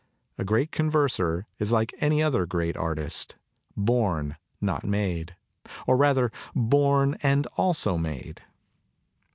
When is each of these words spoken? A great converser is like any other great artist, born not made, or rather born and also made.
A 0.39 0.43
great 0.43 0.71
converser 0.71 1.45
is 1.59 1.71
like 1.71 1.93
any 1.99 2.23
other 2.23 2.47
great 2.47 2.75
artist, 2.75 3.35
born 3.77 4.35
not 4.59 4.83
made, 4.83 5.35
or 5.85 5.95
rather 5.95 6.31
born 6.55 7.17
and 7.21 7.45
also 7.55 7.99
made. 7.99 8.41